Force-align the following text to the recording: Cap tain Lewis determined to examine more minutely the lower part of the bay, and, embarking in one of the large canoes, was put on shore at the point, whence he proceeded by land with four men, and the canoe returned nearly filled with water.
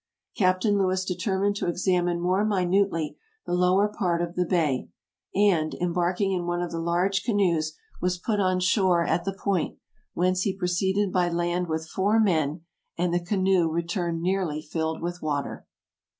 Cap 0.35 0.61
tain 0.61 0.79
Lewis 0.79 1.05
determined 1.05 1.55
to 1.57 1.67
examine 1.67 2.19
more 2.19 2.43
minutely 2.43 3.19
the 3.45 3.53
lower 3.53 3.87
part 3.87 4.19
of 4.19 4.33
the 4.33 4.47
bay, 4.47 4.89
and, 5.35 5.75
embarking 5.75 6.31
in 6.31 6.47
one 6.47 6.59
of 6.59 6.71
the 6.71 6.79
large 6.79 7.23
canoes, 7.23 7.77
was 8.01 8.17
put 8.17 8.39
on 8.39 8.59
shore 8.59 9.05
at 9.05 9.25
the 9.25 9.31
point, 9.45 9.77
whence 10.15 10.41
he 10.41 10.57
proceeded 10.57 11.13
by 11.13 11.29
land 11.29 11.67
with 11.67 11.87
four 11.87 12.19
men, 12.19 12.61
and 12.97 13.13
the 13.13 13.23
canoe 13.23 13.69
returned 13.69 14.23
nearly 14.23 14.59
filled 14.59 15.03
with 15.03 15.21
water. 15.21 15.67